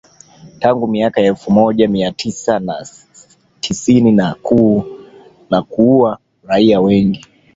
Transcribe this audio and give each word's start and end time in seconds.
tangu 0.59 0.87
miaka 0.87 1.21
ya 1.21 1.27
elfu 1.27 1.51
moja 1.51 1.87
mia 1.87 2.11
tisa 2.11 2.59
na 2.59 2.87
tisini 3.59 4.11
na 5.49 5.61
kuua 5.69 6.19
raia 6.47 6.81
wengi 6.81 7.25